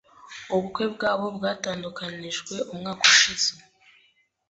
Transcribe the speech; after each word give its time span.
Ubukwe 0.53 0.85
bwabo 0.93 1.25
bwatandukanijwe 1.37 2.55
umwaka 2.71 3.03
ushize. 3.13 3.51